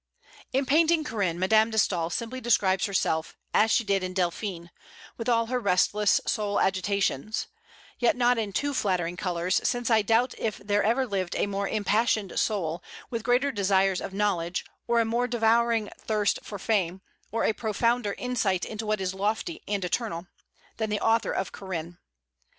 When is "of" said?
14.01-14.11, 21.31-21.51